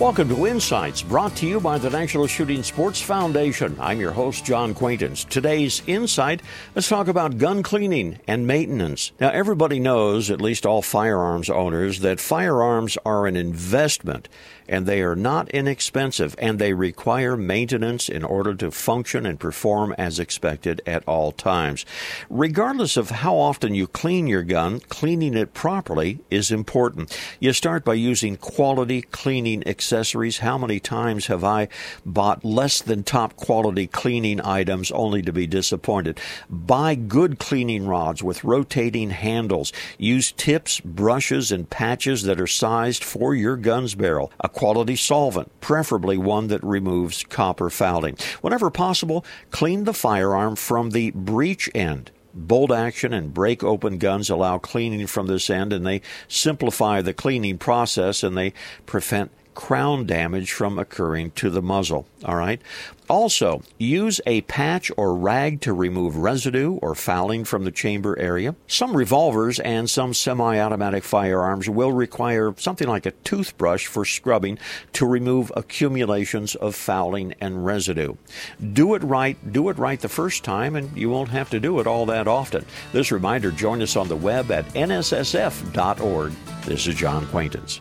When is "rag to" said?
65.16-65.72